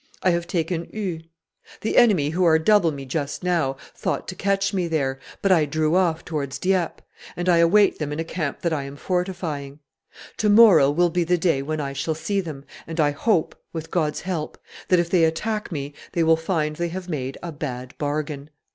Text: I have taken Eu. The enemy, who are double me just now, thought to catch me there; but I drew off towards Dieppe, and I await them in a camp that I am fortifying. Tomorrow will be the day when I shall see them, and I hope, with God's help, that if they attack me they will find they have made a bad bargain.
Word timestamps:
I 0.23 0.31
have 0.31 0.47
taken 0.47 0.87
Eu. 0.91 1.19
The 1.81 1.95
enemy, 1.95 2.31
who 2.31 2.43
are 2.43 2.57
double 2.57 2.91
me 2.91 3.05
just 3.05 3.43
now, 3.43 3.77
thought 3.93 4.27
to 4.29 4.35
catch 4.35 4.73
me 4.73 4.87
there; 4.87 5.19
but 5.43 5.51
I 5.51 5.65
drew 5.65 5.95
off 5.95 6.25
towards 6.25 6.57
Dieppe, 6.57 7.03
and 7.35 7.47
I 7.47 7.57
await 7.57 7.99
them 7.99 8.11
in 8.11 8.19
a 8.19 8.23
camp 8.23 8.61
that 8.61 8.73
I 8.73 8.81
am 8.81 8.95
fortifying. 8.95 9.77
Tomorrow 10.37 10.89
will 10.89 11.11
be 11.11 11.23
the 11.23 11.37
day 11.37 11.61
when 11.61 11.79
I 11.79 11.93
shall 11.93 12.15
see 12.15 12.41
them, 12.41 12.65
and 12.87 12.99
I 12.99 13.11
hope, 13.11 13.53
with 13.73 13.91
God's 13.91 14.21
help, 14.21 14.57
that 14.87 14.97
if 14.97 15.07
they 15.11 15.23
attack 15.23 15.71
me 15.71 15.93
they 16.13 16.23
will 16.23 16.35
find 16.35 16.77
they 16.77 16.89
have 16.89 17.07
made 17.07 17.37
a 17.43 17.51
bad 17.51 17.95
bargain. 17.99 18.49